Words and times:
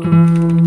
Girando 0.00 0.59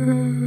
ao 0.00 0.37